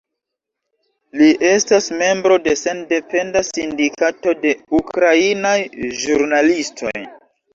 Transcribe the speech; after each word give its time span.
Li 1.21 1.25
estas 1.49 1.89
membro 1.97 2.37
de 2.47 2.55
sendependa 2.61 3.43
sindikato 3.49 4.35
de 4.47 4.53
ukrainaj 4.79 5.55
ĵurnalistoj. 6.05 6.97